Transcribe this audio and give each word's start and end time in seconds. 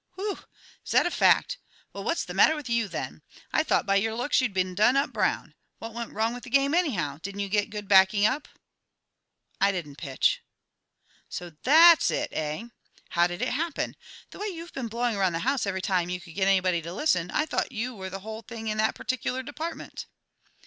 "Whew! 0.15 0.39
Is 0.83 0.91
that 0.93 1.05
a 1.05 1.11
fact? 1.11 1.59
Well, 1.93 2.03
what's 2.03 2.25
the 2.25 2.33
matter 2.33 2.55
with 2.55 2.67
you, 2.67 2.87
then? 2.87 3.21
I 3.53 3.61
thought 3.61 3.85
by 3.85 3.97
your 3.97 4.15
looks 4.15 4.39
that 4.39 4.45
you'd 4.45 4.51
been 4.55 4.73
done 4.73 4.97
up 4.97 5.13
brown. 5.13 5.53
What 5.77 5.93
went 5.93 6.11
wrong 6.11 6.33
with 6.33 6.43
the 6.43 6.49
game, 6.49 6.73
anyhow? 6.73 7.19
Didn't 7.21 7.41
you 7.41 7.49
get 7.49 7.69
good 7.69 7.87
backing 7.87 8.25
up?" 8.25 8.47
"I 9.59 9.71
didn't 9.71 9.99
pitch." 9.99 10.41
"So 11.29 11.51
that's 11.61 12.09
it, 12.09 12.29
eh? 12.31 12.69
How 13.09 13.27
did 13.27 13.43
it 13.43 13.49
happen? 13.49 13.95
The 14.31 14.39
way 14.39 14.47
you've 14.47 14.73
been 14.73 14.87
blowing 14.87 15.15
around 15.15 15.33
the 15.33 15.37
house 15.41 15.67
every 15.67 15.83
time 15.83 16.09
you 16.09 16.19
could 16.19 16.33
get 16.33 16.47
anybody 16.47 16.81
to 16.81 16.91
listen, 16.91 17.29
I 17.29 17.45
thought 17.45 17.71
you 17.71 17.93
were 17.93 18.09
the 18.09 18.21
whole 18.21 18.41
thing 18.41 18.69
in 18.69 18.79
that 18.79 18.95
particular 18.95 19.43
department." 19.43 20.07